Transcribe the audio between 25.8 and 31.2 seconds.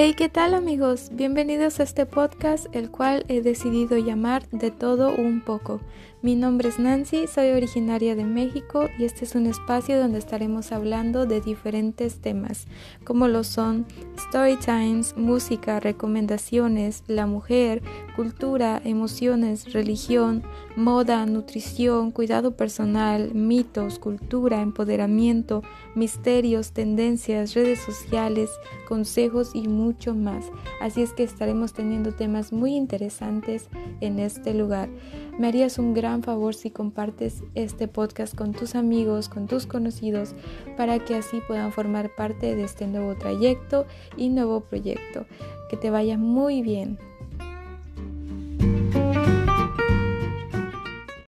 misterios, tendencias, redes sociales, consejos y mucho más. Así es